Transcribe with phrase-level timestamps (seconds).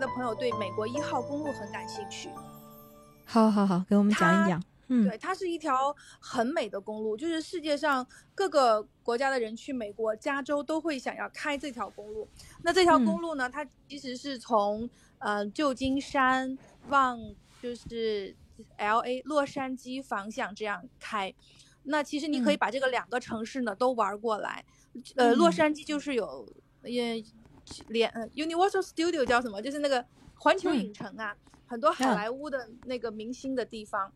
[0.00, 2.30] 的朋友对美国一号公路很感兴趣。
[3.26, 4.60] 好好好，给我们讲一讲。
[4.88, 8.04] 嗯，对，它是一条很美的公路，就是世界上
[8.34, 12.26] 各个国家的人去美国加州都会想要开这条公路。
[12.62, 17.16] 那这条公路呢，它其实是从呃旧金山往
[17.62, 18.34] 就是
[18.78, 21.32] L A 洛杉矶方向这样开。
[21.84, 24.64] 那其实你可以把这个两个城市呢都玩过来。
[25.14, 27.22] 呃，洛杉矶就是有也
[27.88, 29.60] 连 Universal Studio 叫什么？
[29.60, 30.04] 就是那个
[30.36, 34.12] 环球影城啊，很多好莱坞的那个明星的地方。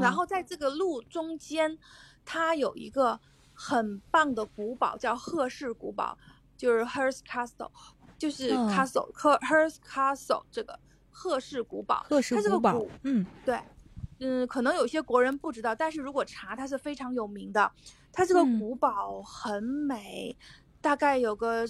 [0.00, 1.78] 然后在这个路中间，
[2.24, 3.20] 它有一个
[3.52, 6.16] 很棒的古堡，叫赫氏古堡，
[6.56, 7.70] 就是 Hearst Castle，
[8.16, 10.78] 就是 Castle 赫 Hearst Castle 这个
[11.10, 12.06] 赫氏古堡。
[12.08, 13.60] 赫氏古堡，嗯，对，
[14.20, 17.70] 嗯，可能有些国人不知道，但是如果查，它是非常有名的。
[18.12, 20.34] 它这个古堡很美，
[20.80, 21.68] 大概有个。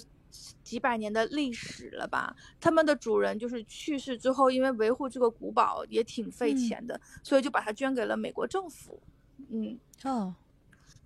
[0.63, 2.35] 几百年的历史了吧？
[2.59, 9.01] 他们的主人就是去世之后，因为维护这个古堡也挺费钱的，所以就把它捐给了美国政府。
[9.49, 10.35] 嗯哦，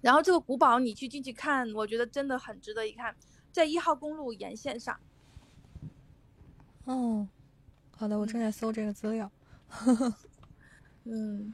[0.02, 3.16] 然后这个古堡你去进去看，我觉得真的很值得一看，
[3.52, 5.00] 在一号公路沿线上。
[6.86, 7.28] 哦，
[7.96, 9.32] 好的，我正在搜这个资料。
[11.06, 11.54] 嗯，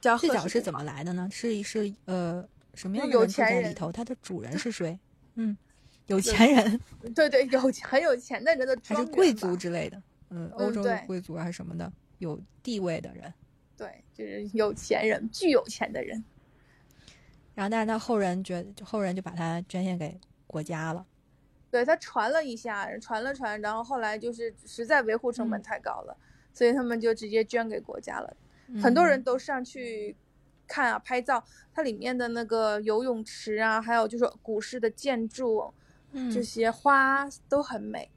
[0.00, 1.28] 最早是怎么来的呢？
[1.30, 3.92] 是是呃什么样的人住在里头？
[3.92, 4.98] 它的主人是谁？
[5.34, 5.56] 嗯。
[6.06, 6.80] 有钱人，
[7.14, 13.32] 对对，有很有钱的人的还是贵族之类的，嗯，欧洲的贵族还是什么的，有地位的人，
[13.76, 16.22] 对，就是有钱人，巨有钱的人。
[17.54, 21.06] 然后，但是他后人觉得，后人就把他捐献给国家了。
[21.70, 26.16] 对他传了一下，传了传，然后后来就是实在维护成本太高了，
[26.52, 28.36] 所以他们就直接捐给国家了。
[28.82, 30.16] 很多人都上去
[30.66, 31.42] 看啊，拍照，
[31.72, 35.72] 它里面的那个游泳池啊，还有就是古式的建筑。
[36.32, 38.08] 这些花都很美。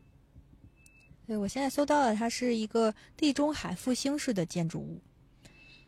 [1.28, 5.01] 对，我现在搜到了，它是一个地中海复兴式的建筑物，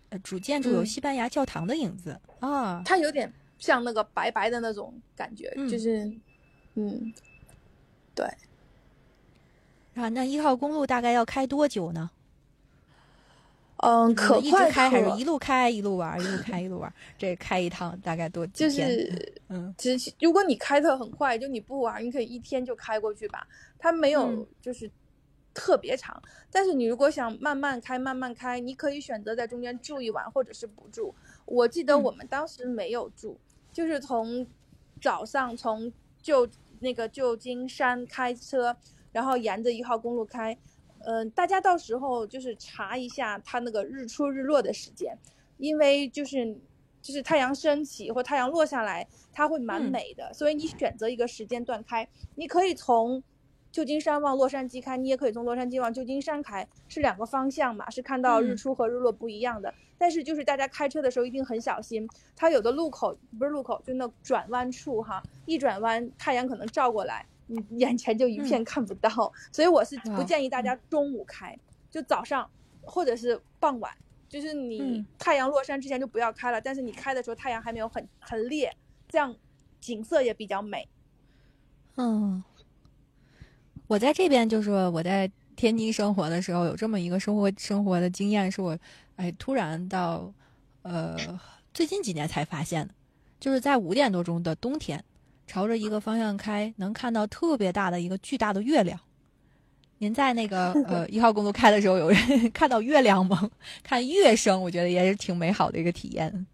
[0.10, 6.12] 呃，主建筑有西班牙教堂的影子啊，它有点像那个白白的那种感觉，就是，
[6.74, 7.14] 嗯，
[8.16, 8.26] 对。
[9.94, 12.10] 啊，那一号公路大概要开多久呢？
[13.78, 16.92] 嗯，可快开还是一路开一路玩，一路开一路玩？
[17.18, 18.90] 这开一趟大概多几天？
[18.90, 23.48] 就是，嗯，其实如果你开的很快，就你不玩，你可以一天就开过去吧。
[23.78, 24.90] 它没有就是
[25.54, 26.20] 特别长，
[26.52, 31.14] 但是你如果想慢慢开，慢慢开，你可以选择在中间住一晚，或者是不住。
[31.46, 33.38] 我记得我们当时没有住，
[33.72, 34.48] 就是从
[35.00, 36.48] 早上从旧
[36.80, 38.76] 那个旧金山开车，
[39.12, 40.58] 然后沿着一号公路开。
[41.10, 45.18] 嗯，大家到时候就是查一下它那个日出日落的时间，
[45.58, 46.54] 因为就是
[47.02, 50.34] 就是太阳升起或太阳落下来，它会蛮美的。
[50.34, 53.24] 所以你选择一个时间段开，你可以从
[53.72, 59.74] 旧金山往洛杉矶开，你也可以从洛杉矶往旧金山开，是两个方向嘛，是看到日出和日落不一样的。
[59.98, 67.26] 但是就是大家开车的时候一定很小心，它有的路口不是路口，就那转弯处哈，一转弯太阳可能照过来。
[67.48, 69.10] 你眼前就一片看不到，
[69.52, 71.58] 所以我是不建议大家中午开，
[71.90, 72.50] 就早上
[72.82, 73.92] 或者是傍晚，
[74.28, 76.60] 就是你太阳落山之前就不要开了。
[76.60, 78.76] 但是你开的时候太阳还没有很很烈，
[79.08, 79.34] 这样
[79.80, 80.88] 景色也比较美。
[81.96, 82.44] 嗯，
[83.88, 88.78] 我在这边就是我在天津生活的时候有这么一个生活生活的经验，是我
[89.16, 90.34] 哎突然到
[90.82, 91.18] 呃
[91.74, 92.94] 最近几年才发现的，
[93.40, 95.02] 就是在五点多钟的冬天。
[95.48, 99.00] 朝着一个方向开，能看到特别大的一个巨大的月亮。
[100.00, 102.20] 您在那个 呃一号公路开的时候，有人
[102.52, 103.50] 看到月亮吗？
[103.82, 106.46] 看月升，我觉得也是挺美好的一个体验。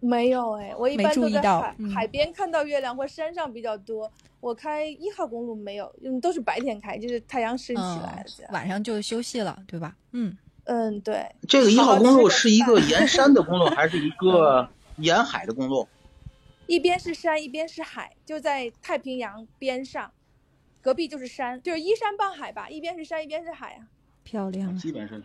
[0.00, 4.10] 没有哎，我一般都在海海边看到月亮或山上比较多。
[4.40, 9.94] 我开一号公路没有，嗯都是白天开，就是太阳升起来晚上就休息了，对吧？
[10.12, 10.34] 嗯
[10.64, 11.24] 嗯，对。
[11.46, 14.66] 这个一号公路是一个沿山的公路，还是一个
[14.96, 15.86] 沿海的公路？
[16.70, 20.12] 一边是山，一边是海，就在太平洋边上，
[20.80, 22.70] 隔壁就是山，就是依山傍海吧。
[22.70, 23.88] 一边是山，一边是海啊，
[24.22, 24.76] 漂亮。
[24.76, 25.20] 基本上。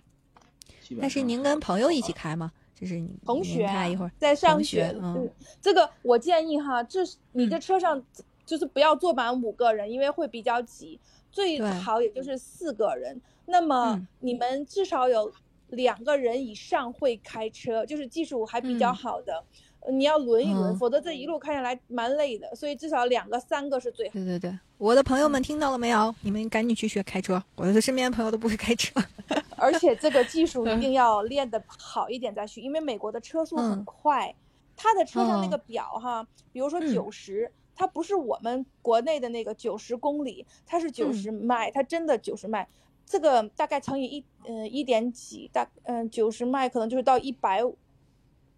[1.00, 2.52] 但是您跟朋友一起开吗？
[2.74, 4.92] 就是你同学开一会儿，在上学。
[5.00, 5.30] 嗯，
[5.62, 7.02] 这个我建议哈，这
[7.34, 8.04] 你这车上
[8.44, 11.00] 就是不要坐满五个人，因为会比较挤，
[11.32, 13.22] 最对好也就是四个人。
[13.46, 15.32] 那么嗯你们至少有
[15.68, 19.36] 两个人以上会开车，就是技术还比较嗯好的。
[19.36, 19.44] 呃
[19.92, 24.14] 你要轮一轮，嗯否则这一路开下来蛮累的，所以至少两个、三个是最好。
[24.14, 26.14] 对对对，我的朋友们听到了没有？
[26.22, 27.42] 你们赶紧去学开车。
[27.56, 29.00] 我的身边朋友都不会开车。
[29.58, 34.36] 而且这个技术嗯一定要练得好一点再去，因为美国的车速很嗯快，
[34.76, 42.68] 它的车上那哦个表哈，比如说嗯九十、它不是我们国内的那个九十公里，它是九嗯十迈，它真的九十迈，
[43.06, 47.64] 这个大概乘以一呃一点几，大嗯九十迈可能就是到一百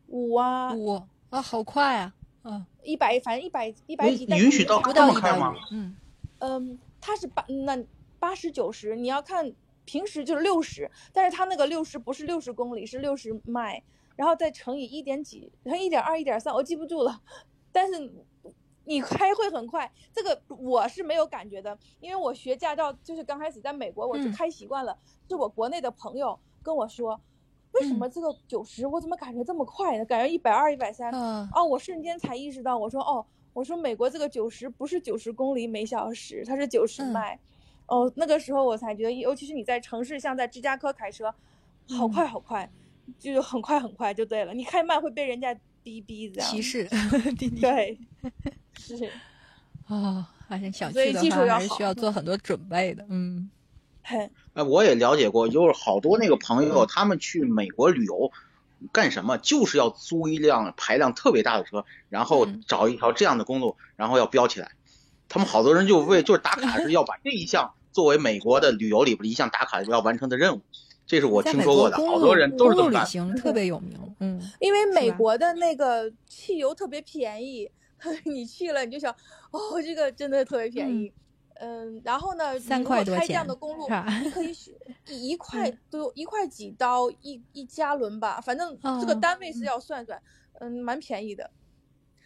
[0.07, 2.13] 五啊，我啊，好快啊！
[2.43, 5.53] 嗯，一百反正一百一百哎几，但允许到是不这到一百吗。
[5.71, 5.95] 嗯
[6.39, 7.77] 嗯，它是八那
[8.19, 9.51] 八十九十，你要看
[9.83, 13.83] 平时就是六十，但是它那个六十不是六十公里，是六十迈，
[14.15, 17.21] 然后再乘以一点几，乘一点二、一点三，我记不住了。
[17.73, 18.11] 但是
[18.85, 24.97] 你开会很快，这个我是没有感觉的，因为我学驾照就是刚开始在美国我是嗯开习惯了，
[25.27, 27.19] 是我国内的朋友跟我说，
[27.73, 30.05] 为什嗯么这个九十我怎么感觉这么快呢？
[30.05, 37.39] 感觉一百二、一百三，嗯哦，我瞬间才意识到，我说哦，我说美国这个九十不是九十公里每小时，它是九十嗯迈。
[37.87, 41.33] 哦，那个时候我才觉得，尤其是你在城市，像在芝加哥开车，
[41.89, 42.69] 好嗯快好快，
[43.17, 44.53] 就是很快很快就对了。
[44.53, 46.49] 你开慢会被人家逼逼这样。
[46.49, 46.85] 歧视。
[47.61, 47.97] 对，
[48.77, 49.09] 是，
[49.87, 53.05] 哦，还是想所以去的话，技术要好还是需要做很多准备的。
[53.09, 53.49] 嗯
[54.07, 58.31] 很哎，我也了解过，就是好多那个朋友，他们去美国旅游，
[58.93, 59.37] 干什么？
[59.37, 64.71] 就是要租一辆排量特别大的车，然后嗯找一条这样的公路，然后要飙起来。
[65.27, 70.61] 他们好多人就为就是打卡是要把这一项作为美国的旅游里边的一项打卡要完成的任务，
[71.05, 73.05] 这是我听说过的，好多人都是这公路旅么干。
[73.05, 73.99] 行特别有名。
[74.21, 77.69] 嗯，因为美国的那个汽油特别便宜，
[78.23, 79.13] 你去了你就想，
[79.51, 81.07] 哦，这个真的特别便宜。
[81.07, 81.11] 嗯，
[82.03, 83.87] 然后呢，如果开这样的公路？
[84.23, 84.73] 你可以选
[85.07, 90.21] 一一 块多一块几刀一一加仑吧，反正这个哦单位是要算算，
[90.59, 91.49] 嗯，蛮便宜的。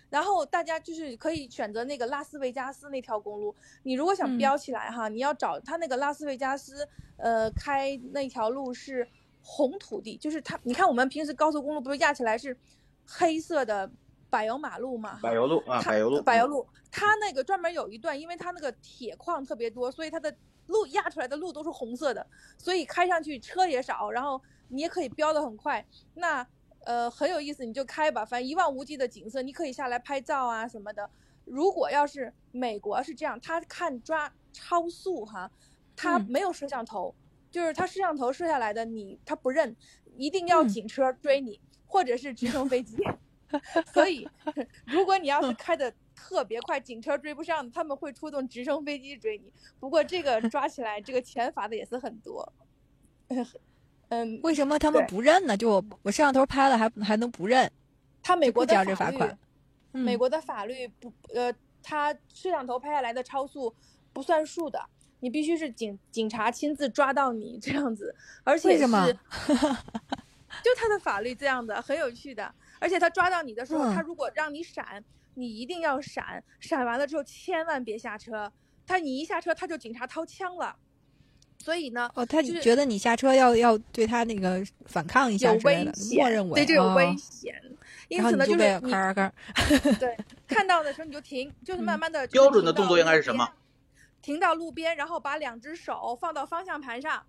[0.09, 6.85] 然后大家就是可以选择那个拉斯维加斯那条公路，你如果想飙起来哈，你要找它那个拉斯维加斯，
[7.15, 9.07] 呃，开那条路是
[9.41, 12.57] 红土地，就是它，你看我们平时高速公路不是压起来是
[13.05, 13.89] 黑色的
[14.31, 20.33] 柏油马路嘛，柏油路啊，柏油路，柏油路，它那个专门有一段，因为它那个铁矿特别多，所以它的
[20.67, 22.25] 路压出来的路都是红色的，
[22.57, 25.85] 所以开上去车也少，然后你也可以飙得很快。
[26.13, 26.47] 那
[26.85, 31.09] 呃很有意思，你就开吧，反正一望无际的景色，你可以下来拍照啊什么的。
[31.43, 35.51] 如果要是美国是这样，他看抓超速哈，
[35.93, 37.13] 他嗯没有摄像头，
[37.51, 39.75] 就是他摄像头摄下来的你他不认，
[40.15, 42.95] 一定要嗯警车追你，或者是直升飞机。
[43.93, 44.27] 所以，
[44.85, 49.51] 如果你要是开的特别快，警车追不上，他们会出动直升飞机追你。
[49.79, 52.53] 不过这个 抓起来，这个钱罚的也是很多。
[54.09, 55.55] 嗯，为什么他们不认呢？
[55.55, 57.71] 就我我摄像头拍了还还能不认？
[58.21, 59.29] 他美国的法律，罚款。
[59.93, 63.73] 嗯美国的法律不呃，他摄像头拍下来的超速
[64.13, 64.81] 不算数的，
[65.19, 68.15] 你必须是警警察亲自抓到你这样子，
[68.45, 69.05] 而且是为什么
[70.63, 72.53] 就他的法律这样的，很有趣的。
[72.81, 75.01] 而且他抓到你的时候，嗯他如果让你闪，
[75.35, 78.51] 你一定要闪，闪完了之后千万别下车。
[78.87, 80.75] 他你一下车，他就警察掏枪了。
[81.59, 87.55] 所以呢，哦，他就觉得你下车要要对他那个反抗一下有之类的，危险，默认为对，这有危哦险。
[88.07, 89.31] 因此呢，就是你咔咔，
[89.99, 93.47] 对，看到的时候你就停，就是慢嗯慢的、标准的动作应该是什么？
[94.23, 97.23] 停到路边，然后把两只手放到方向盘上，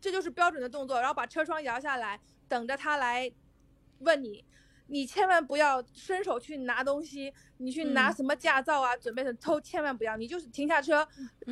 [0.00, 0.98] 这就是标准的动作。
[1.00, 3.30] 然后把车窗摇下来，等着他来
[3.98, 4.44] 问你。
[4.92, 10.18] 你千万不要伸手去拿东西，你去拿嗯什么驾照啊，准备的偷，千万不要。
[10.18, 11.02] 你就是停下车，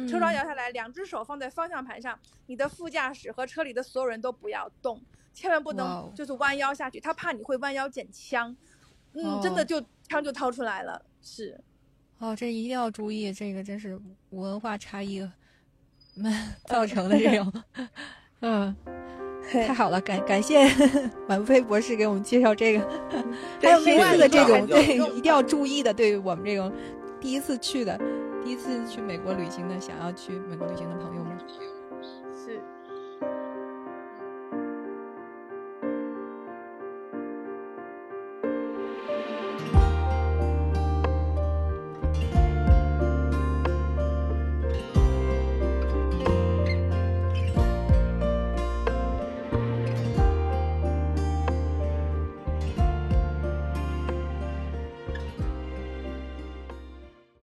[0.06, 5.00] 车窗嗯摇下来，两只手放在方向盘上，你的副驾驶和车里的所有人都不要动，
[5.32, 8.54] 千万不能就是弯腰下去，他怕你会弯腰捡枪。
[9.14, 11.58] 嗯，真的哦就枪就掏出来了，是。
[12.18, 15.26] 哦，这一定要注意，这个真是文化差异
[16.68, 17.64] 造成的这种，
[18.40, 18.76] 嗯，
[19.52, 20.64] 太好了，感感谢
[21.26, 22.88] 满飞博士给我们介绍这个，
[23.60, 26.72] 还有类对另外似的这种对一定要注意的，对于我们这种
[27.20, 27.98] 第一次去的、
[28.44, 31.36] 第一次去美国旅行的，想要去美国旅行的朋友们。